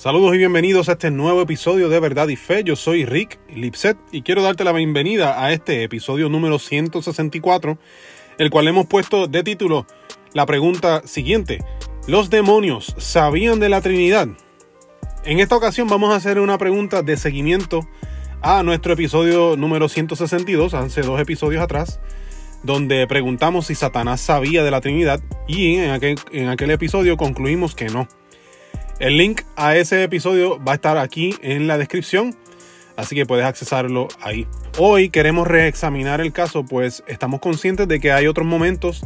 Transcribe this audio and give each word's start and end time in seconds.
Saludos 0.00 0.34
y 0.34 0.38
bienvenidos 0.38 0.88
a 0.88 0.92
este 0.92 1.10
nuevo 1.10 1.42
episodio 1.42 1.90
de 1.90 2.00
Verdad 2.00 2.28
y 2.28 2.36
Fe. 2.36 2.64
Yo 2.64 2.74
soy 2.74 3.04
Rick 3.04 3.38
Lipset 3.54 3.98
y 4.10 4.22
quiero 4.22 4.42
darte 4.42 4.64
la 4.64 4.72
bienvenida 4.72 5.44
a 5.44 5.52
este 5.52 5.82
episodio 5.82 6.30
número 6.30 6.58
164, 6.58 7.76
el 8.38 8.48
cual 8.48 8.68
hemos 8.68 8.86
puesto 8.86 9.26
de 9.26 9.42
título 9.42 9.86
la 10.32 10.46
pregunta 10.46 11.02
siguiente. 11.04 11.62
¿Los 12.06 12.30
demonios 12.30 12.94
sabían 12.96 13.60
de 13.60 13.68
la 13.68 13.82
Trinidad? 13.82 14.28
En 15.26 15.38
esta 15.38 15.56
ocasión 15.56 15.86
vamos 15.86 16.14
a 16.14 16.16
hacer 16.16 16.40
una 16.40 16.56
pregunta 16.56 17.02
de 17.02 17.18
seguimiento 17.18 17.86
a 18.40 18.62
nuestro 18.62 18.94
episodio 18.94 19.54
número 19.58 19.90
162, 19.90 20.72
hace 20.72 21.02
dos 21.02 21.20
episodios 21.20 21.62
atrás, 21.62 22.00
donde 22.62 23.06
preguntamos 23.06 23.66
si 23.66 23.74
Satanás 23.74 24.22
sabía 24.22 24.64
de 24.64 24.70
la 24.70 24.80
Trinidad 24.80 25.20
y 25.46 25.76
en 25.76 25.90
aquel, 25.90 26.18
en 26.32 26.48
aquel 26.48 26.70
episodio 26.70 27.18
concluimos 27.18 27.74
que 27.74 27.90
no. 27.90 28.08
El 29.00 29.16
link 29.16 29.40
a 29.56 29.76
ese 29.76 30.02
episodio 30.02 30.62
va 30.62 30.72
a 30.72 30.74
estar 30.74 30.98
aquí 30.98 31.34
en 31.40 31.66
la 31.66 31.78
descripción, 31.78 32.36
así 32.96 33.14
que 33.14 33.24
puedes 33.24 33.46
accesarlo 33.46 34.08
ahí. 34.20 34.46
Hoy 34.76 35.08
queremos 35.08 35.48
reexaminar 35.48 36.20
el 36.20 36.34
caso, 36.34 36.66
pues 36.66 37.02
estamos 37.06 37.40
conscientes 37.40 37.88
de 37.88 37.98
que 37.98 38.12
hay 38.12 38.26
otros 38.26 38.46
momentos 38.46 39.00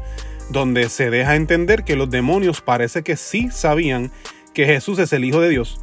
donde 0.50 0.88
se 0.88 1.10
deja 1.10 1.36
entender 1.36 1.84
que 1.84 1.94
los 1.94 2.10
demonios 2.10 2.60
parece 2.60 3.04
que 3.04 3.14
sí 3.14 3.50
sabían 3.52 4.10
que 4.52 4.66
Jesús 4.66 4.98
es 4.98 5.12
el 5.12 5.24
Hijo 5.24 5.40
de 5.40 5.50
Dios, 5.50 5.78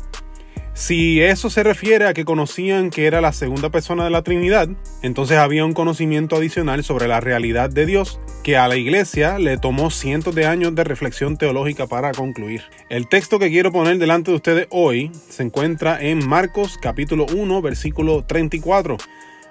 si 0.73 1.21
eso 1.21 1.49
se 1.49 1.63
refiere 1.63 2.07
a 2.07 2.13
que 2.13 2.23
conocían 2.23 2.91
que 2.91 3.05
era 3.05 3.19
la 3.19 3.33
segunda 3.33 3.69
persona 3.69 4.05
de 4.05 4.09
la 4.09 4.21
Trinidad, 4.21 4.69
entonces 5.01 5.37
había 5.37 5.65
un 5.65 5.73
conocimiento 5.73 6.37
adicional 6.37 6.83
sobre 6.83 7.09
la 7.09 7.19
realidad 7.19 7.69
de 7.69 7.85
Dios 7.85 8.21
que 8.41 8.55
a 8.55 8.69
la 8.69 8.77
iglesia 8.77 9.37
le 9.37 9.57
tomó 9.57 9.91
cientos 9.91 10.33
de 10.33 10.45
años 10.45 10.73
de 10.73 10.85
reflexión 10.85 11.37
teológica 11.37 11.87
para 11.87 12.13
concluir. 12.13 12.63
El 12.89 13.07
texto 13.09 13.37
que 13.37 13.49
quiero 13.49 13.71
poner 13.73 13.97
delante 13.97 14.31
de 14.31 14.37
ustedes 14.37 14.67
hoy 14.69 15.11
se 15.29 15.43
encuentra 15.43 16.01
en 16.01 16.25
Marcos 16.25 16.77
capítulo 16.81 17.25
1 17.25 17.61
versículo 17.61 18.23
34. 18.23 18.97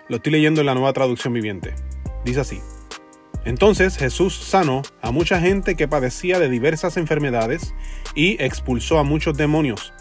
Lo 0.08 0.16
estoy 0.16 0.32
leyendo 0.32 0.60
en 0.60 0.66
la 0.66 0.74
nueva 0.74 0.94
traducción 0.94 1.34
viviente. 1.34 1.74
Dice 2.24 2.40
así. 2.40 2.60
Entonces 3.44 3.96
Jesús 3.96 4.34
sanó 4.34 4.82
a 5.02 5.10
mucha 5.12 5.38
gente 5.38 5.74
que 5.74 5.88
padecía 5.88 6.38
de 6.38 6.48
diversas 6.48 6.96
enfermedades 6.96 7.74
y 8.14 8.42
expulsó 8.42 8.98
a 8.98 9.02
muchos 9.02 9.36
demonios 9.36 9.92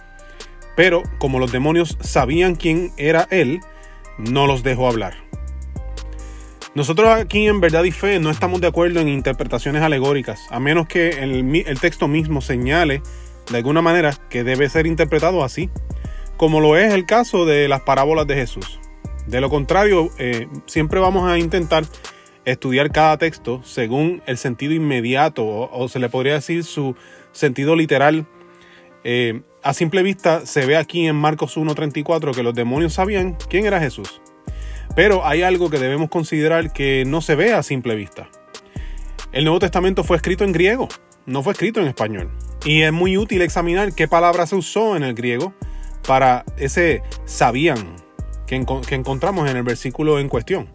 pero 0.80 1.04
como 1.18 1.40
los 1.40 1.52
demonios 1.52 1.98
sabían 2.00 2.56
quién 2.56 2.94
era 2.96 3.28
él, 3.32 3.60
no 4.18 4.48
los 4.48 4.64
dejó 4.64 4.88
hablar. 4.88 5.14
Nosotros 6.74 7.10
aquí 7.10 7.48
en 7.48 7.60
Verdad 7.60 7.84
y 7.84 7.92
Fe 7.92 8.18
no 8.22 8.30
estamos 8.30 8.62
de 8.62 8.68
acuerdo 8.68 9.02
en 9.02 9.10
interpretaciones 9.10 9.82
alegóricas, 9.82 10.40
a 10.50 10.62
menos 10.62 10.88
que 10.88 11.10
el, 11.22 11.80
texto 11.82 12.08
mismo 12.08 12.40
señale 12.40 13.02
de 13.52 13.58
alguna 13.58 13.82
manera 13.82 14.14
que 14.30 14.46
debe 14.46 14.70
ser 14.70 14.88
interpretado 14.88 15.44
así, 15.44 15.70
como 16.38 16.62
lo 16.62 16.78
es 16.78 16.94
el 16.94 17.06
caso 17.06 17.46
de 17.46 17.68
las 17.68 17.82
parábolas 17.82 18.26
de 18.26 18.36
Jesús. 18.36 18.80
De 19.28 19.42
lo 19.42 19.50
contrario, 19.50 20.12
eh, 20.18 20.48
siempre 20.66 21.02
vamos 21.02 21.30
a 21.30 21.38
intentar 21.38 21.84
estudiar 22.46 22.90
cada 22.94 23.18
texto 23.18 23.62
según 23.66 24.24
el 24.28 24.38
sentido 24.38 24.72
inmediato 24.72 25.46
o, 25.46 25.90
se 25.90 26.00
le 26.00 26.08
podría 26.08 26.36
decir 26.36 26.64
su 26.64 26.96
sentido 27.34 27.76
literal 27.76 28.26
eh, 29.04 29.42
a 29.64 29.74
simple 29.74 30.04
vista 30.04 30.46
se 30.46 30.66
ve 30.66 30.78
aquí 30.78 31.08
en 31.08 31.16
Marcos 31.16 31.58
1.34 31.58 32.34
que 32.34 32.44
los 32.44 32.54
demonios 32.54 32.94
sabían 32.94 33.38
quién 33.50 33.66
era 33.66 33.80
Jesús. 33.80 34.22
Pero 34.96 35.26
hay 35.26 35.42
algo 35.44 35.70
que 35.70 35.80
debemos 35.80 36.10
considerar 36.10 36.74
que 36.74 37.04
no 37.06 37.22
se 37.22 37.36
ve 37.36 37.54
a 37.54 37.64
simple 37.64 37.96
vista. 37.96 38.30
El 39.32 39.44
Nuevo 39.44 39.60
Testamento 39.60 40.04
fue 40.04 40.18
escrito 40.18 40.44
en 40.44 40.52
griego, 40.52 40.88
no 41.26 41.44
fue 41.44 41.54
escrito 41.54 41.80
en 41.80 41.88
español. 41.88 42.32
Y 42.66 42.82
es 42.82 42.92
muy 42.92 43.18
útil 43.18 43.42
examinar 43.42 43.94
qué 43.94 44.08
palabra 44.08 44.48
se 44.48 44.56
usó 44.56 44.96
en 44.96 45.04
el 45.04 45.14
griego 45.14 45.54
para 46.08 46.44
ese 46.58 47.04
sabían 47.26 47.96
que, 48.48 48.66
que 48.88 48.95
encontramos 48.95 49.50
en 49.50 49.58
el 49.58 49.64
versículo 49.64 50.20
en 50.20 50.30
cuestión. 50.30 50.70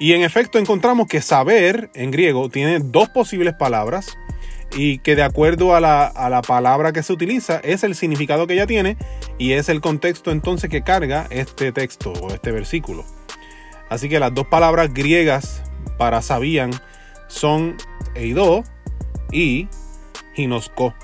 Y 0.00 0.12
en 0.12 0.22
efecto 0.22 0.58
encontramos 0.58 1.08
que 1.08 1.20
saber 1.20 1.90
en 1.94 2.10
griego 2.10 2.48
tiene 2.48 2.78
dos 2.78 3.08
posibles 3.10 3.54
palabras 3.54 4.16
y 4.72 4.98
que 4.98 5.16
de 5.16 5.22
acuerdo 5.22 5.74
a 5.74 5.80
la, 5.80 6.42
palabra 6.46 6.92
que 6.92 7.02
se 7.02 7.12
utiliza 7.12 7.58
es 7.58 7.84
el 7.84 7.94
significado 7.94 8.46
que 8.46 8.54
ella 8.54 8.66
tiene 8.66 8.96
y 9.38 9.52
es 9.52 9.68
el 9.68 9.80
contexto 9.80 10.30
entonces 10.30 10.70
que 10.70 10.82
carga 10.82 11.26
este 11.30 11.72
texto 11.72 12.12
o 12.12 12.32
este 12.32 12.52
versículo. 12.52 13.04
Así 13.88 14.08
que 14.08 14.20
las 14.20 14.34
dos 14.34 14.46
palabras 14.46 14.92
griegas 14.92 15.62
para 15.96 16.22
sabían 16.22 16.70
son 17.26 17.76
eido 18.14 18.62
y 19.32 19.68
ginosco. 20.34 20.94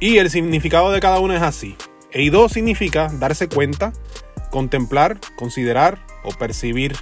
Y 0.00 0.18
el 0.18 0.30
significado 0.30 0.90
de 0.90 1.00
cada 1.00 1.20
una 1.20 1.36
es 1.36 1.42
así. 1.42 1.76
Eido 2.10 2.48
significa 2.48 3.08
darse 3.12 3.48
cuenta, 3.48 3.92
contemplar, 4.50 5.18
considerar 5.36 6.04
o 6.24 6.30
percibir. 6.30 6.96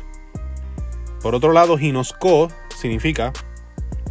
Por 1.22 1.34
otro 1.34 1.53
lado, 1.53 1.78
ginosco 1.78 2.48
significa 2.77 3.32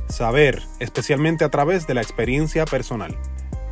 saber, 0.08 0.64
especialmente 0.80 1.44
a 1.44 1.50
través 1.50 1.88
de 1.88 1.94
la 1.94 2.02
experiencia 2.02 2.66
personal. 2.66 3.18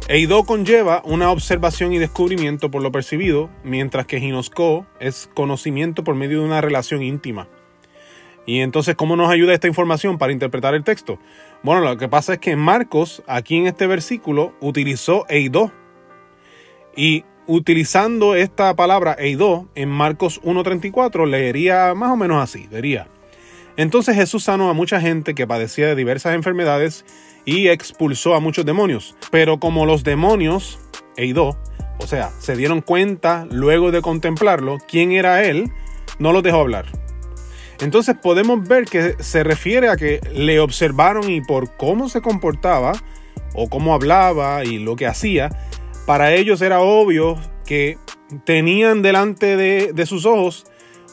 Eido 0.08 0.44
conlleva 0.44 1.02
una 1.04 1.32
observación 1.32 1.92
y 1.94 1.98
descubrimiento 1.98 2.70
por 2.70 2.84
lo 2.84 2.92
percibido, 2.92 3.50
mientras 3.64 4.06
que 4.06 4.20
Ginosco 4.20 4.86
es 5.00 5.30
conocimiento 5.34 6.04
por 6.04 6.14
medio 6.14 6.42
de 6.42 6.46
una 6.46 6.62
relación 6.62 7.02
íntima. 7.02 7.48
Y 8.46 8.60
entonces, 8.60 8.96
¿cómo 8.96 9.16
nos 9.16 9.32
ayuda 9.32 9.56
esta 9.56 9.68
información 9.68 10.20
para 10.20 10.32
interpretar 10.32 10.76
el 10.76 10.84
texto? 10.84 11.18
Bueno, 11.64 11.82
lo 11.82 11.98
que 11.98 12.08
pasa 12.08 12.34
es 12.34 12.40
que 12.40 12.56
Marcos, 12.56 13.24
aquí 13.26 13.58
en 13.58 13.66
este 13.66 13.88
versículo, 13.88 14.54
utilizó 14.62 15.26
Eido. 15.28 15.72
Y 16.96 17.26
utilizando 17.48 18.36
esta 18.36 18.76
palabra 18.76 19.16
Eido 19.18 19.68
en 19.74 19.90
Marcos 19.90 20.40
1.34, 20.44 21.28
leería 21.28 21.96
más 21.96 22.12
o 22.12 22.16
menos 22.16 22.44
así, 22.44 22.68
diría. 22.68 23.08
Entonces 23.78 24.16
Jesús 24.16 24.44
sanó 24.44 24.70
a 24.70 24.74
mucha 24.74 25.02
gente 25.02 25.36
que 25.36 25.48
padecía 25.48 25.88
de 25.88 25.96
diversas 25.96 26.34
enfermedades 26.34 27.06
y 27.44 27.68
expulsó 27.68 28.34
a 28.34 28.40
muchos 28.40 28.66
demonios. 28.66 29.16
Pero 29.32 29.60
como 29.60 29.86
los 29.86 30.04
demonios, 30.04 30.80
Eidó, 31.18 31.58
o 32.00 32.08
sea, 32.08 32.32
se 32.40 32.56
dieron 32.56 32.82
cuenta 32.82 33.48
luego 33.52 33.92
de 33.92 34.02
contemplarlo 34.02 34.78
quién 34.88 35.12
era 35.12 35.44
él, 35.44 35.72
no 36.20 36.32
los 36.32 36.44
dejó 36.44 36.60
hablar. 36.60 36.86
Entonces 37.82 38.16
podemos 38.22 38.66
ver 38.68 38.86
que 38.86 39.16
se 39.20 39.44
refiere 39.44 39.90
a 39.90 39.98
que 39.98 40.22
le 40.34 40.60
observaron 40.60 41.30
y 41.30 41.42
por 41.42 41.76
cómo 41.76 42.08
se 42.08 42.22
comportaba 42.22 42.94
o 43.54 43.70
cómo 43.70 43.94
hablaba 43.94 44.64
y 44.64 44.80
lo 44.80 44.96
que 44.96 45.08
hacía, 45.08 45.50
para 46.06 46.34
ellos 46.34 46.62
era 46.62 46.80
obvio 46.80 47.38
que 47.66 47.98
tenían 48.46 49.02
delante 49.02 49.58
de, 49.58 49.92
de 49.94 50.06
sus 50.06 50.26
ojos 50.26 50.66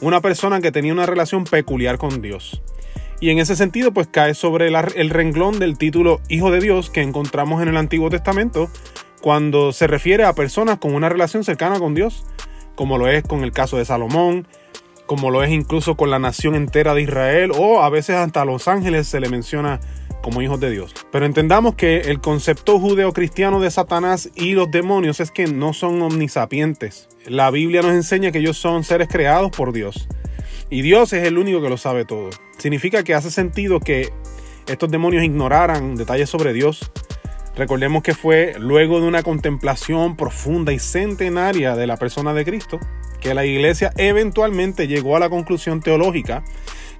una 0.03 0.21
persona 0.21 0.61
que 0.61 0.71
tenía 0.71 0.93
una 0.93 1.05
relación 1.05 1.45
peculiar 1.45 1.97
con 1.97 2.21
Dios. 2.21 2.61
Y 3.19 3.29
en 3.29 3.39
ese 3.39 3.55
sentido, 3.55 3.93
pues 3.93 4.07
cae 4.07 4.33
sobre 4.33 4.67
el 4.67 5.09
renglón 5.09 5.57
del 5.57 5.77
título 5.77 6.19
Hijo 6.27 6.51
de 6.51 6.59
Dios 6.59 6.89
que 6.89 7.01
encontramos 7.01 7.61
en 7.61 7.69
el 7.69 7.77
Antiguo 7.77 8.09
Testamento 8.09 8.69
cuando 9.21 9.71
se 9.71 9.87
refiere 9.87 10.25
a 10.25 10.33
personas 10.33 10.79
con 10.79 10.93
una 10.93 11.07
relación 11.07 11.45
cercana 11.45 11.79
con 11.79 11.95
Dios, 11.95 12.25
como 12.75 12.97
lo 12.97 13.07
es 13.07 13.23
con 13.23 13.45
el 13.45 13.53
caso 13.53 13.77
de 13.77 13.85
Salomón, 13.85 14.45
como 15.05 15.31
lo 15.31 15.41
es 15.41 15.51
incluso 15.51 15.95
con 15.95 16.09
la 16.09 16.19
nación 16.19 16.55
entera 16.55 16.93
de 16.93 17.03
Israel, 17.03 17.51
o 17.57 17.81
a 17.81 17.89
veces 17.89 18.17
hasta 18.17 18.41
a 18.41 18.45
los 18.45 18.67
ángeles 18.67 19.07
se 19.07 19.21
le 19.21 19.29
menciona 19.29 19.79
como 20.23 20.41
hijos 20.41 20.59
de 20.59 20.71
Dios. 20.71 20.95
Pero 21.11 21.27
entendamos 21.27 21.75
que 21.75 21.97
el 21.97 22.19
concepto 22.19 22.79
judeo-cristiano 22.79 23.59
de 23.59 23.69
Satanás 23.69 24.31
y 24.33 24.53
los 24.53 24.71
demonios 24.71 25.19
es 25.19 25.29
que 25.29 25.45
no 25.45 25.73
son 25.73 26.01
omnisapientes. 26.01 27.09
La 27.27 27.51
Biblia 27.51 27.83
nos 27.83 27.91
enseña 27.91 28.31
que 28.31 28.39
ellos 28.39 28.57
son 28.57 28.83
seres 28.83 29.09
creados 29.09 29.51
por 29.51 29.73
Dios. 29.73 30.07
Y 30.71 30.81
Dios 30.81 31.13
es 31.13 31.27
el 31.27 31.37
único 31.37 31.61
que 31.61 31.69
lo 31.69 31.77
sabe 31.77 32.05
todo. 32.05 32.31
Significa 32.57 33.03
que 33.03 33.13
hace 33.13 33.29
sentido 33.29 33.79
que 33.79 34.11
estos 34.65 34.89
demonios 34.89 35.23
ignoraran 35.23 35.95
detalles 35.95 36.29
sobre 36.29 36.53
Dios. 36.53 36.89
Recordemos 37.55 38.01
que 38.01 38.15
fue 38.15 38.55
luego 38.57 38.99
de 38.99 39.07
una 39.07 39.21
contemplación 39.21 40.15
profunda 40.15 40.73
y 40.73 40.79
centenaria 40.79 41.75
de 41.75 41.85
la 41.85 41.97
persona 41.97 42.33
de 42.33 42.45
Cristo 42.45 42.79
que 43.19 43.33
la 43.33 43.45
iglesia 43.45 43.93
eventualmente 43.95 44.87
llegó 44.87 45.15
a 45.15 45.19
la 45.19 45.29
conclusión 45.29 45.81
teológica 45.81 46.43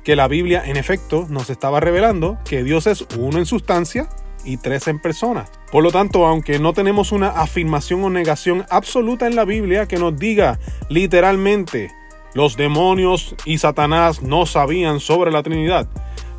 que 0.03 0.15
la 0.15 0.27
Biblia 0.27 0.63
en 0.65 0.77
efecto 0.77 1.25
nos 1.29 1.49
estaba 1.49 1.79
revelando 1.79 2.37
que 2.45 2.63
Dios 2.63 2.87
es 2.87 3.05
uno 3.17 3.37
en 3.37 3.45
sustancia 3.45 4.09
y 4.43 4.57
tres 4.57 4.87
en 4.87 4.99
persona. 4.99 5.45
Por 5.71 5.83
lo 5.83 5.91
tanto, 5.91 6.25
aunque 6.25 6.59
no 6.59 6.73
tenemos 6.73 7.11
una 7.11 7.29
afirmación 7.29 8.03
o 8.03 8.09
negación 8.09 8.65
absoluta 8.69 9.27
en 9.27 9.35
la 9.35 9.45
Biblia 9.45 9.87
que 9.87 9.97
nos 9.97 10.17
diga 10.17 10.59
literalmente 10.89 11.91
los 12.33 12.57
demonios 12.57 13.35
y 13.45 13.59
Satanás 13.59 14.21
no 14.21 14.45
sabían 14.45 14.99
sobre 14.99 15.31
la 15.31 15.43
Trinidad, 15.43 15.87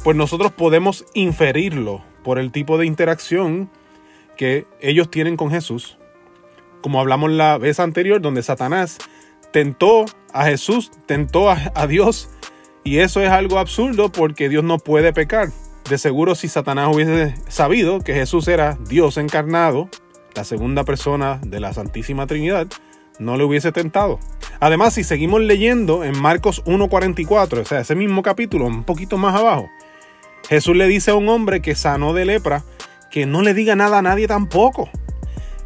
pues 0.03 0.17
nosotros 0.17 0.53
podemos 0.53 1.07
inferirlo 1.15 2.03
por 2.23 2.39
el 2.39 2.53
tipo 2.53 2.79
de 2.79 2.87
interacción 2.87 3.71
que 4.37 4.67
ellos 4.81 5.11
tienen 5.11 5.37
con 5.37 5.51
Jesús. 5.51 5.99
Como 6.83 7.01
hablamos 7.01 7.31
la 7.31 7.57
vez 7.57 7.81
anterior, 7.81 8.21
donde 8.21 8.43
Satanás 8.43 8.99
tentó 9.53 10.05
a 10.33 10.45
Jesús, 10.45 10.91
tentó 11.07 11.49
a, 11.49 11.87
Dios 11.87 12.29
y 12.85 12.99
eso 12.99 13.23
es 13.23 13.31
algo 13.31 13.59
absurdo 13.59 14.13
porque 14.13 14.51
Dios 14.51 14.63
no 14.63 14.79
puede 14.79 15.13
pecar. 15.13 15.49
De 15.89 15.99
seguro 15.99 16.35
si 16.35 16.49
Satanás 16.49 16.95
hubiese 16.95 17.35
sabido 17.49 18.01
que 18.01 18.15
Jesús 18.15 18.47
era 18.47 18.79
Dios 18.89 19.17
encarnado, 19.17 19.89
la 20.35 20.45
segunda 20.45 20.85
persona 20.85 21.41
de 21.45 21.61
la 21.61 21.73
Santísima 21.73 22.27
Trinidad, 22.27 22.67
no 23.19 23.37
le 23.37 23.45
hubiese 23.45 23.73
tentado. 23.73 24.19
Además, 24.61 24.95
si 24.95 25.05
seguimos 25.05 25.41
leyendo 25.41 26.05
en 26.05 26.19
Marcos 26.21 26.63
1.44, 26.65 27.61
o 27.61 27.65
sea, 27.65 27.81
ese 27.81 27.95
mismo 27.95 28.23
capítulo, 28.23 28.67
un 28.67 28.85
poquito 28.85 29.17
más 29.17 29.35
abajo, 29.35 29.69
Jesús 30.49 30.77
le 30.77 30.87
dice 30.87 31.11
a 31.11 31.15
un 31.15 31.29
hombre 31.29 31.63
que 31.63 31.75
sanó 31.75 32.13
de 32.13 32.27
lepra 32.27 32.65
que 33.11 33.27
no 33.27 33.43
le 33.43 33.55
diga 33.55 33.77
nada 33.77 33.99
a 33.99 34.03
nadie 34.03 34.27
tampoco. 34.27 34.91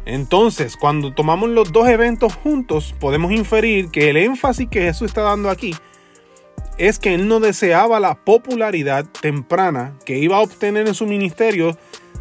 Entonces, 0.05 0.77
cuando 0.77 1.13
tomamos 1.13 1.49
los 1.49 1.71
dos 1.71 1.87
eventos 1.89 2.33
juntos, 2.33 2.95
podemos 2.99 3.31
inferir 3.31 3.89
que 3.89 4.09
el 4.09 4.17
énfasis 4.17 4.69
que 4.69 4.81
Jesús 4.81 5.07
está 5.07 5.21
dando 5.21 5.49
aquí 5.49 5.75
es 6.79 6.97
que 6.97 7.13
él 7.13 7.27
no 7.27 7.41
deseaba 7.41 7.99
la 7.99 8.15
popularidad 8.15 9.05
temprana 9.21 9.93
que 10.05 10.17
iba 10.17 10.37
a 10.37 10.41
obtener 10.41 10.87
en 10.87 10.95
su 10.95 11.05
ministerio 11.05 11.77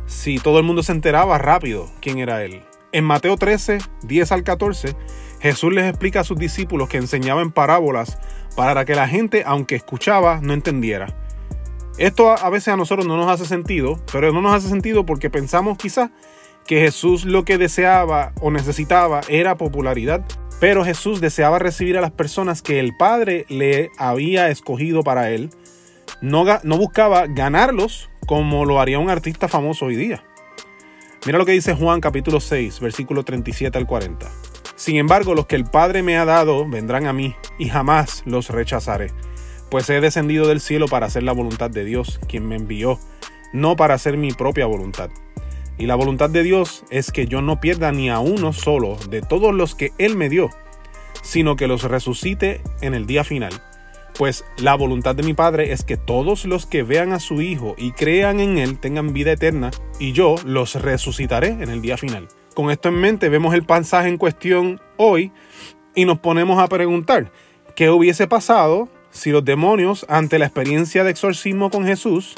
si 0.06 0.38
todo 0.38 0.58
el 0.58 0.64
mundo 0.64 0.82
se 0.82 0.90
enteraba 0.92 1.38
rápido 1.38 1.88
quién 2.00 2.18
era 2.18 2.44
él. 2.44 2.62
En 2.90 3.04
Mateo 3.04 3.36
13, 3.36 3.78
10 4.02 4.32
al 4.32 4.42
14, 4.42 4.96
Jesús 5.40 5.72
les 5.72 5.88
explica 5.88 6.20
a 6.20 6.24
sus 6.24 6.36
discípulos 6.36 6.88
que 6.88 6.96
enseñaba 6.96 7.40
en 7.40 7.52
parábolas 7.52 8.18
para 8.56 8.84
que 8.84 8.96
la 8.96 9.06
gente, 9.06 9.44
aunque 9.46 9.76
escuchaba, 9.76 10.40
no 10.42 10.52
entendiera. 10.54 11.14
Esto 11.96 12.30
a 12.30 12.50
veces 12.50 12.68
a 12.68 12.76
nosotros 12.76 13.06
no 13.06 13.16
nos 13.16 13.30
hace 13.30 13.44
sentido, 13.44 14.00
pero 14.12 14.32
no 14.32 14.42
nos 14.42 14.54
hace 14.54 14.68
sentido 14.68 15.06
porque 15.06 15.30
pensamos 15.30 15.78
quizá 15.78 16.10
que 16.66 16.80
Jesús 16.80 17.24
lo 17.24 17.44
que 17.44 17.58
deseaba 17.58 18.32
o 18.40 18.50
necesitaba 18.50 19.20
era 19.28 19.56
popularidad 19.56 20.24
pero 20.60 20.84
Jesús 20.84 21.20
deseaba 21.20 21.58
recibir 21.58 21.96
a 21.98 22.00
las 22.00 22.10
personas 22.10 22.62
que 22.62 22.80
el 22.80 22.96
Padre 22.96 23.46
le 23.48 23.90
había 23.96 24.48
escogido 24.50 25.02
para 25.02 25.30
él. 25.30 25.50
No, 26.20 26.44
buscaba 26.78 27.26
ganarlos 27.26 28.10
como 28.26 28.64
lo 28.64 28.80
haría 28.80 28.98
un 28.98 29.10
artista 29.10 29.48
famoso 29.48 29.86
hoy 29.86 29.96
día. 29.96 30.24
Mira 31.26 31.38
lo 31.38 31.46
que 31.46 31.52
dice 31.52 31.74
Juan 31.74 32.00
capítulo 32.00 32.40
6, 32.40 32.80
versículo 32.80 33.24
37 33.24 33.76
al 33.78 33.86
40. 33.86 34.28
Sin 34.76 34.96
embargo, 34.96 35.34
los 35.34 35.46
que 35.46 35.56
el 35.56 35.64
Padre 35.64 36.02
me 36.02 36.16
ha 36.16 36.24
dado 36.24 36.68
vendrán 36.68 37.06
a 37.06 37.12
mí, 37.12 37.34
y 37.58 37.68
jamás 37.68 38.22
los 38.26 38.50
rechazaré, 38.50 39.10
pues 39.70 39.90
he 39.90 40.00
descendido 40.00 40.46
del 40.46 40.60
cielo 40.60 40.86
para 40.86 41.06
hacer 41.06 41.24
la 41.24 41.32
voluntad 41.32 41.70
de 41.70 41.84
Dios, 41.84 42.20
quien 42.28 42.46
me 42.46 42.56
envió, 42.56 42.98
no 43.52 43.76
para 43.76 43.94
hacer 43.94 44.16
mi 44.16 44.32
propia 44.32 44.66
voluntad. 44.66 45.10
Y 45.78 45.86
la 45.86 45.94
voluntad 45.94 46.28
de 46.28 46.42
Dios 46.42 46.84
es 46.90 47.12
que 47.12 47.26
yo 47.26 47.40
no 47.40 47.60
pierda 47.60 47.92
ni 47.92 48.10
a 48.10 48.18
uno 48.18 48.52
solo 48.52 48.96
de 49.08 49.22
todos 49.22 49.54
los 49.54 49.74
que 49.74 49.92
Él 49.98 50.16
me 50.16 50.28
dio, 50.28 50.50
sino 51.22 51.56
que 51.56 51.68
los 51.68 51.84
resucite 51.84 52.62
en 52.80 52.94
el 52.94 53.06
día 53.06 53.24
final. 53.24 53.52
Pues 54.18 54.44
la 54.56 54.74
voluntad 54.74 55.14
de 55.14 55.22
mi 55.22 55.34
Padre 55.34 55.72
es 55.72 55.84
que 55.84 55.96
todos 55.96 56.44
los 56.44 56.66
que 56.66 56.82
vean 56.82 57.12
a 57.12 57.20
su 57.20 57.40
Hijo 57.40 57.76
y 57.78 57.92
crean 57.92 58.40
en 58.40 58.58
Él 58.58 58.80
tengan 58.80 59.12
vida 59.12 59.32
eterna, 59.32 59.70
y 60.00 60.12
yo 60.12 60.34
los 60.44 60.74
resucitaré 60.74 61.48
en 61.48 61.70
el 61.70 61.80
día 61.80 61.96
final. 61.96 62.26
Con 62.54 62.72
esto 62.72 62.88
en 62.88 62.96
mente 62.96 63.28
vemos 63.28 63.54
el 63.54 63.64
pasaje 63.64 64.08
en 64.08 64.18
cuestión 64.18 64.80
hoy 64.96 65.30
y 65.94 66.04
nos 66.04 66.18
ponemos 66.18 66.58
a 66.58 66.66
preguntar, 66.66 67.30
¿qué 67.76 67.90
hubiese 67.90 68.26
pasado 68.26 68.88
si 69.10 69.30
los 69.30 69.44
demonios, 69.44 70.04
ante 70.08 70.38
la 70.38 70.46
experiencia 70.46 71.04
de 71.04 71.10
exorcismo 71.10 71.70
con 71.70 71.84
Jesús, 71.84 72.34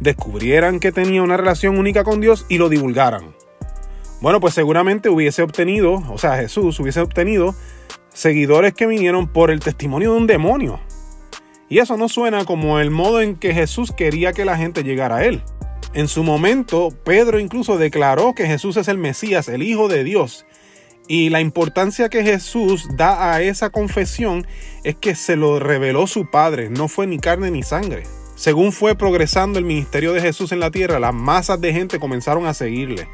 descubrieran 0.00 0.80
que 0.80 0.92
tenía 0.92 1.22
una 1.22 1.36
relación 1.36 1.78
única 1.78 2.04
con 2.04 2.20
Dios 2.20 2.46
y 2.48 2.58
lo 2.58 2.68
divulgaran. 2.68 3.34
Bueno, 4.20 4.40
pues 4.40 4.54
seguramente 4.54 5.08
hubiese 5.08 5.42
obtenido, 5.42 6.02
o 6.08 6.18
sea, 6.18 6.36
Jesús 6.36 6.80
hubiese 6.80 7.00
obtenido 7.00 7.54
seguidores 8.12 8.72
que 8.72 8.86
vinieron 8.86 9.28
por 9.28 9.50
el 9.50 9.60
testimonio 9.60 10.12
de 10.12 10.18
un 10.18 10.26
demonio. 10.26 10.80
Y 11.68 11.78
eso 11.78 11.96
no 11.96 12.08
suena 12.08 12.44
como 12.44 12.78
el 12.78 12.90
modo 12.90 13.20
en 13.20 13.36
que 13.36 13.52
Jesús 13.52 13.92
quería 13.92 14.32
que 14.32 14.44
la 14.44 14.56
gente 14.56 14.84
llegara 14.84 15.16
a 15.16 15.24
él. 15.24 15.42
En 15.92 16.08
su 16.08 16.22
momento, 16.22 16.88
Pedro 17.04 17.38
incluso 17.38 17.78
declaró 17.78 18.34
que 18.34 18.46
Jesús 18.46 18.76
es 18.76 18.88
el 18.88 18.98
Mesías, 18.98 19.48
el 19.48 19.62
Hijo 19.62 19.88
de 19.88 20.04
Dios. 20.04 20.46
Y 21.06 21.28
la 21.28 21.40
importancia 21.40 22.08
que 22.08 22.22
Jesús 22.22 22.88
da 22.96 23.32
a 23.32 23.42
esa 23.42 23.70
confesión 23.70 24.46
es 24.84 24.96
que 24.96 25.14
se 25.14 25.36
lo 25.36 25.60
reveló 25.60 26.06
su 26.06 26.30
Padre, 26.30 26.70
no 26.70 26.88
fue 26.88 27.06
ni 27.06 27.18
carne 27.18 27.50
ni 27.50 27.62
sangre. 27.62 28.04
Según 28.36 28.72
fue 28.72 28.96
progresando 28.96 29.58
el 29.58 29.64
ministerio 29.64 30.12
de 30.12 30.20
Jesús 30.20 30.50
en 30.52 30.60
la 30.60 30.70
tierra, 30.70 30.98
las 30.98 31.14
masas 31.14 31.60
de 31.60 31.72
gente 31.72 32.00
comenzaron 32.00 32.46
a 32.46 32.54
seguirle. 32.54 33.08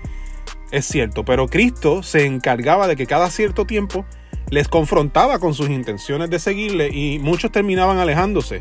Es 0.71 0.87
cierto, 0.87 1.25
pero 1.25 1.49
Cristo 1.49 2.03
se 2.03 2.25
encargaba 2.25 2.89
de 2.89 2.97
que 2.97 3.07
cada 3.07 3.31
cierto 3.31 3.67
tiempo 3.67 4.07
les 4.51 4.69
confrontaba 4.69 5.39
con 5.39 5.53
sus 5.55 5.69
intenciones 5.69 6.31
de 6.31 6.39
seguirle 6.39 6.89
y 6.89 7.19
muchos 7.19 7.53
terminaban 7.53 7.99
alejándose, 7.99 8.61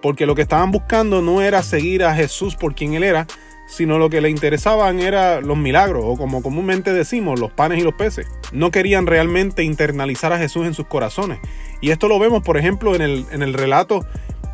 porque 0.00 0.26
lo 0.26 0.34
que 0.34 0.42
estaban 0.42 0.72
buscando 0.72 1.22
no 1.22 1.40
era 1.40 1.62
seguir 1.62 2.04
a 2.04 2.14
Jesús 2.14 2.56
por 2.56 2.74
quien 2.74 2.94
él 2.94 3.04
era, 3.04 3.26
sino 3.66 3.98
lo 3.98 4.10
que 4.10 4.20
le 4.20 4.28
interesaban 4.28 4.98
era 4.98 5.40
los 5.40 5.56
milagros, 5.56 6.04
o 6.04 6.16
como 6.16 6.42
comúnmente 6.42 6.92
decimos, 6.92 7.38
los 7.38 7.52
panes 7.52 7.78
y 7.78 7.82
los 7.82 7.94
peces. 7.94 8.26
No 8.52 8.70
querían 8.70 9.06
realmente 9.06 9.62
internalizar 9.62 10.32
a 10.32 10.38
Jesús 10.38 10.66
en 10.66 10.74
sus 10.74 10.86
corazones. 10.86 11.38
Y 11.80 11.90
esto 11.90 12.08
lo 12.08 12.18
vemos, 12.18 12.42
por 12.42 12.58
ejemplo, 12.58 12.94
en 12.94 13.02
el, 13.02 13.24
en 13.30 13.42
el 13.42 13.54
relato 13.54 14.04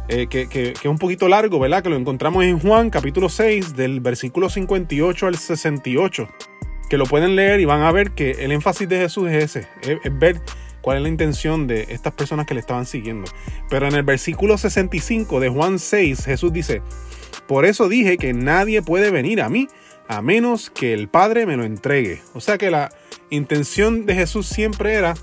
eh, 0.08 0.26
que, 0.26 0.72
es 0.72 0.84
un 0.86 0.98
poquito 0.98 1.28
largo, 1.28 1.58
¿verdad? 1.58 1.82
Que 1.82 1.90
lo 1.90 1.96
encontramos 1.96 2.44
en 2.44 2.58
Juan 2.58 2.88
capítulo 2.88 3.28
6 3.28 3.76
del 3.76 4.00
versículo 4.00 4.48
58 4.48 5.26
al 5.26 5.36
68, 5.36 6.28
que 6.88 6.96
lo 6.96 7.04
pueden 7.04 7.36
leer 7.36 7.60
y 7.60 7.66
van 7.66 7.82
a 7.82 7.92
ver 7.92 8.12
que 8.12 8.30
el 8.30 8.52
énfasis 8.52 8.88
de 8.88 8.98
Jesús 8.98 9.28
es 9.28 9.56
ese, 9.56 9.68
es, 9.82 10.18
ver 10.18 10.40
cuál 10.80 10.96
es 10.96 11.02
la 11.02 11.10
intención 11.10 11.66
de 11.66 11.88
estas 11.90 12.14
personas 12.14 12.46
que 12.46 12.54
le 12.54 12.60
estaban 12.60 12.86
siguiendo. 12.86 13.30
Pero 13.68 13.86
en 13.86 13.94
el 13.94 14.02
versículo 14.02 14.56
65 14.56 15.40
de 15.40 15.50
Juan 15.50 15.78
6, 15.78 16.24
Jesús 16.24 16.52
dice, 16.52 16.80
por 17.46 17.66
eso 17.66 17.88
dije 17.88 18.16
que 18.16 18.32
nadie 18.32 18.80
puede 18.80 19.10
venir 19.10 19.42
a 19.42 19.50
mí 19.50 19.68
a 20.08 20.22
menos 20.22 20.70
que 20.70 20.94
el 20.94 21.08
Padre 21.08 21.44
me 21.44 21.56
lo 21.56 21.64
entregue. 21.64 22.22
O 22.32 22.40
sea 22.40 22.56
que 22.56 22.70
la 22.70 22.90
intención 23.28 24.06
de 24.06 24.14
Jesús 24.14 24.46
siempre 24.46 24.94
era 24.94 25.14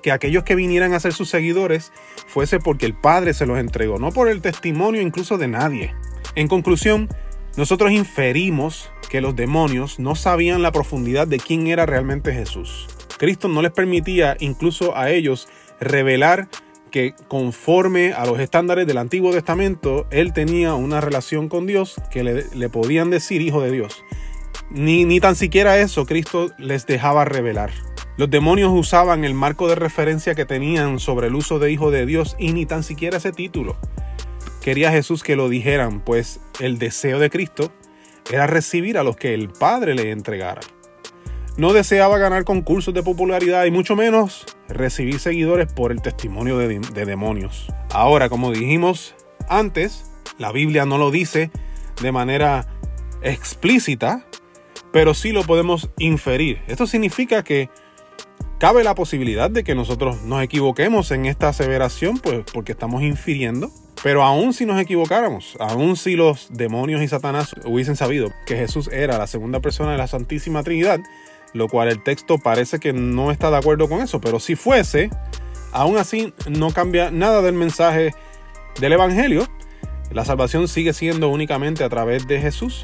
que 0.00 0.12
aquellos 0.12 0.44
que 0.44 0.54
vinieran 0.54 0.94
a 0.94 1.00
ser 1.00 1.12
sus 1.12 1.28
seguidores 1.28 1.92
fuese 2.26 2.58
porque 2.58 2.86
el 2.86 2.94
Padre 2.94 3.34
se 3.34 3.46
los 3.46 3.58
entregó, 3.58 3.98
no 3.98 4.10
por 4.10 4.28
el 4.28 4.40
testimonio 4.40 5.00
incluso 5.00 5.38
de 5.38 5.48
nadie. 5.48 5.94
En 6.34 6.48
conclusión, 6.48 7.08
nosotros 7.56 7.90
inferimos 7.90 8.90
que 9.10 9.20
los 9.20 9.34
demonios 9.34 9.98
no 9.98 10.14
sabían 10.14 10.62
la 10.62 10.72
profundidad 10.72 11.26
de 11.26 11.38
quién 11.38 11.66
era 11.66 11.84
realmente 11.84 12.32
Jesús. 12.32 12.86
Cristo 13.18 13.48
no 13.48 13.60
les 13.60 13.72
permitía 13.72 14.36
incluso 14.40 14.96
a 14.96 15.10
ellos 15.10 15.48
revelar 15.80 16.48
que 16.90 17.14
conforme 17.28 18.12
a 18.12 18.26
los 18.26 18.40
estándares 18.40 18.86
del 18.86 18.98
Antiguo 18.98 19.32
Testamento, 19.32 20.06
él 20.10 20.32
tenía 20.32 20.74
una 20.74 21.00
relación 21.00 21.48
con 21.48 21.66
Dios 21.66 21.96
que 22.10 22.24
le, 22.24 22.68
podían 22.68 23.10
decir 23.10 23.42
hijo 23.42 23.62
de 23.62 23.70
Dios. 23.70 24.04
Ni, 24.70 25.04
ni 25.04 25.20
tan 25.20 25.36
siquiera 25.36 25.78
eso 25.78 26.06
Cristo 26.06 26.50
les 26.58 26.86
dejaba 26.86 27.24
revelar. 27.24 27.70
Los 28.20 28.28
demonios 28.28 28.70
usaban 28.70 29.24
el 29.24 29.32
marco 29.32 29.66
de 29.66 29.76
referencia 29.76 30.34
que 30.34 30.44
tenían 30.44 30.98
sobre 30.98 31.28
el 31.28 31.34
uso 31.34 31.58
de 31.58 31.72
hijo 31.72 31.90
de 31.90 32.04
Dios 32.04 32.36
y 32.38 32.52
ni 32.52 32.66
tan 32.66 32.82
siquiera 32.82 33.16
ese 33.16 33.32
título. 33.32 33.78
Quería 34.60 34.92
Jesús 34.92 35.22
que 35.22 35.36
lo 35.36 35.48
dijeran, 35.48 36.00
pues 36.00 36.38
el 36.58 36.78
deseo 36.78 37.18
de 37.18 37.30
Cristo 37.30 37.72
era 38.30 38.46
recibir 38.46 38.98
a 38.98 39.04
los 39.04 39.16
que 39.16 39.32
el 39.32 39.48
Padre 39.48 39.94
le 39.94 40.10
entregara. 40.10 40.60
No 41.56 41.72
deseaba 41.72 42.18
ganar 42.18 42.44
concursos 42.44 42.92
de 42.92 43.02
popularidad 43.02 43.64
y 43.64 43.70
mucho 43.70 43.96
menos 43.96 44.44
recibir 44.68 45.18
seguidores 45.18 45.72
por 45.72 45.90
el 45.90 46.02
testimonio 46.02 46.58
de, 46.58 46.78
de 46.78 47.06
demonios. 47.06 47.68
Ahora, 47.90 48.28
como 48.28 48.52
dijimos 48.52 49.14
antes, 49.48 50.12
la 50.36 50.52
Biblia 50.52 50.84
no 50.84 50.98
lo 50.98 51.10
dice 51.10 51.50
de 52.02 52.12
manera 52.12 52.66
explícita, 53.22 54.26
pero 54.92 55.14
sí 55.14 55.32
lo 55.32 55.42
podemos 55.44 55.88
inferir. 55.96 56.60
Esto 56.66 56.86
significa 56.86 57.42
que 57.42 57.70
Cabe 58.60 58.84
la 58.84 58.94
posibilidad 58.94 59.50
de 59.50 59.64
que 59.64 59.74
nosotros 59.74 60.20
nos 60.24 60.42
equivoquemos 60.42 61.12
en 61.12 61.24
esta 61.24 61.48
aseveración, 61.48 62.18
pues 62.18 62.44
porque 62.52 62.72
estamos 62.72 63.02
infiriendo. 63.02 63.70
Pero 64.02 64.22
aún 64.22 64.52
si 64.52 64.66
nos 64.66 64.78
equivocáramos, 64.78 65.56
aún 65.58 65.96
si 65.96 66.14
los 66.14 66.48
demonios 66.50 67.00
y 67.00 67.08
Satanás 67.08 67.54
hubiesen 67.64 67.96
sabido 67.96 68.30
que 68.44 68.56
Jesús 68.56 68.90
era 68.92 69.16
la 69.16 69.26
segunda 69.26 69.60
persona 69.60 69.92
de 69.92 69.96
la 69.96 70.08
Santísima 70.08 70.62
Trinidad, 70.62 71.00
lo 71.54 71.68
cual 71.68 71.88
el 71.88 72.02
texto 72.02 72.36
parece 72.36 72.80
que 72.80 72.92
no 72.92 73.30
está 73.30 73.50
de 73.50 73.56
acuerdo 73.56 73.88
con 73.88 74.02
eso, 74.02 74.20
pero 74.20 74.38
si 74.38 74.56
fuese, 74.56 75.08
aún 75.72 75.96
así 75.96 76.34
no 76.46 76.70
cambia 76.70 77.10
nada 77.10 77.40
del 77.40 77.54
mensaje 77.54 78.12
del 78.78 78.92
Evangelio. 78.92 79.48
La 80.12 80.26
salvación 80.26 80.68
sigue 80.68 80.92
siendo 80.92 81.30
únicamente 81.30 81.82
a 81.82 81.88
través 81.88 82.28
de 82.28 82.38
Jesús. 82.42 82.82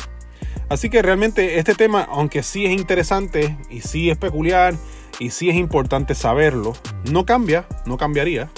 Así 0.71 0.88
que 0.88 1.02
realmente 1.02 1.59
este 1.59 1.75
tema, 1.75 2.09
aunque 2.11 2.42
sí 2.42 2.64
es 2.64 2.73
interesante 2.73 3.59
y 3.68 3.83
sí 3.83 4.09
es 4.09 4.16
peculiar, 4.16 4.75
y 5.18 5.30
sí 5.30 5.50
es 5.50 5.56
importante 5.56 6.14
saberlo, 6.14 6.75
no 7.11 7.25
cambia, 7.25 7.66
no 7.87 7.96
cambiaría 7.96 8.50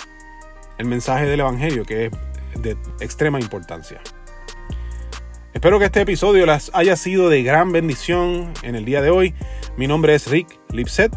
el 0.78 0.86
mensaje 0.86 1.26
del 1.26 1.40
Evangelio, 1.40 1.84
que 1.84 2.06
es 2.06 2.12
de 2.62 2.76
extrema 3.00 3.38
importancia. 3.40 4.00
Espero 5.52 5.78
que 5.78 5.84
este 5.86 6.00
episodio 6.02 6.46
les 6.46 6.70
haya 6.74 6.96
sido 6.96 7.28
de 7.28 7.42
gran 7.42 7.72
bendición 7.72 8.52
en 8.62 8.76
el 8.76 8.84
día 8.84 9.02
de 9.02 9.10
hoy. 9.10 9.34
Mi 9.76 9.88
nombre 9.88 10.14
es 10.14 10.28
Rick 10.28 10.60
Lipset. 10.70 11.12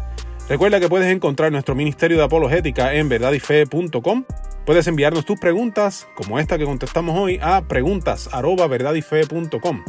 Recuerda 0.48 0.80
que 0.80 0.88
puedes 0.88 1.14
encontrar 1.14 1.52
nuestro 1.52 1.76
Ministerio 1.76 2.18
de 2.18 2.24
Apologética 2.24 2.94
en 2.94 3.08
verdadyfe.com. 3.08 4.24
Puedes 4.66 4.86
enviarnos 4.86 5.24
tus 5.24 5.38
preguntas, 5.38 6.06
como 6.16 6.38
esta 6.38 6.58
que 6.58 6.64
contestamos 6.64 7.16
hoy, 7.16 7.38
a 7.40 7.62
preguntas@verdadyfe.com. 7.68 9.84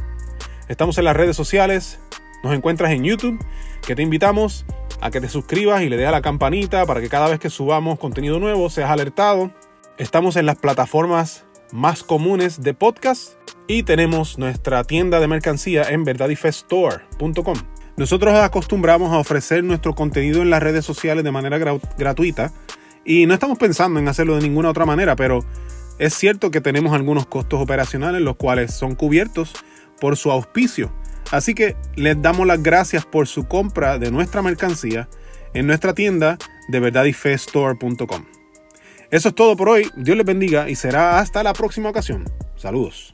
Estamos 0.67 0.97
en 0.97 1.05
las 1.05 1.15
redes 1.15 1.35
sociales, 1.35 1.99
Nos 2.43 2.53
encuentras 2.53 2.91
en 2.91 3.05
YouTube, 3.05 3.39
que 3.87 3.95
te 3.95 4.01
invitamos 4.01 4.65
a 5.03 5.11
que 5.11 5.19
te 5.19 5.27
suscribas 5.27 5.81
y 5.81 5.89
le 5.89 5.97
des 5.97 6.07
a 6.07 6.11
la 6.11 6.21
campanita 6.21 6.85
para 6.85 7.01
que 7.01 7.09
cada 7.09 7.27
vez 7.27 7.37
que 7.37 7.49
subamos 7.49 7.99
contenido 7.99 8.39
nuevo 8.39 8.69
seas 8.69 8.89
alertado. 8.89 9.51
Estamos 9.97 10.37
en 10.37 10.45
las 10.45 10.55
plataformas 10.55 11.45
más 11.73 12.03
comunes 12.03 12.61
de 12.61 12.73
podcast 12.73 13.33
y 13.67 13.83
tenemos 13.83 14.37
nuestra 14.37 14.85
tienda 14.85 15.19
de 15.19 15.27
mercancía 15.27 15.83
en 15.89 16.05
verdadifestore.com. 16.05 17.57
Nosotros 17.97 18.33
acostumbramos 18.33 19.11
a 19.11 19.17
ofrecer 19.17 19.65
nuestro 19.65 19.93
contenido 19.93 20.41
en 20.41 20.49
las 20.49 20.63
redes 20.63 20.85
sociales 20.85 21.25
de 21.25 21.31
manera 21.31 21.57
gratuita 21.97 22.53
y 23.03 23.25
no 23.25 23.33
estamos 23.33 23.57
pensando 23.57 23.99
en 23.99 24.07
hacerlo 24.07 24.37
de 24.37 24.41
ninguna 24.43 24.69
otra 24.69 24.85
manera, 24.85 25.17
pero 25.17 25.43
es 25.99 26.13
cierto 26.13 26.49
que 26.49 26.61
tenemos 26.61 26.93
algunos 26.93 27.25
costos 27.25 27.59
operacionales 27.61 28.21
los 28.21 28.37
cuales 28.37 28.73
son 28.73 28.95
cubiertos 28.95 29.51
por 29.99 30.15
su 30.15 30.31
auspicio. 30.31 30.93
Así 31.31 31.53
que 31.53 31.75
les 31.95 32.21
damos 32.21 32.45
las 32.45 32.61
gracias 32.61 33.05
por 33.05 33.27
su 33.27 33.47
compra 33.47 33.97
de 33.97 34.11
nuestra 34.11 34.41
mercancía 34.41 35.07
en 35.53 35.67
nuestra 35.67 35.93
tienda 35.93 36.37
de 36.67 36.79
verdadifestore.com. 36.79 38.25
Eso 39.11 39.29
es 39.29 39.35
todo 39.35 39.55
por 39.55 39.69
hoy. 39.69 39.89
Dios 39.95 40.17
les 40.17 40.25
bendiga 40.25 40.69
y 40.69 40.75
será 40.75 41.19
hasta 41.19 41.43
la 41.43 41.53
próxima 41.53 41.89
ocasión. 41.89 42.25
Saludos. 42.55 43.12